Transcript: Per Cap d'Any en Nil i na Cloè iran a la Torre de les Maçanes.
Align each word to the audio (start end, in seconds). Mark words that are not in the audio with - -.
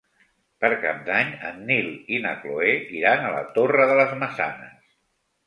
Per 0.63 0.69
Cap 0.85 1.03
d'Any 1.09 1.29
en 1.49 1.59
Nil 1.67 1.91
i 2.15 2.21
na 2.23 2.31
Cloè 2.47 2.73
iran 3.01 3.27
a 3.27 3.31
la 3.37 3.45
Torre 3.61 3.87
de 3.93 4.01
les 4.03 4.19
Maçanes. 4.25 4.91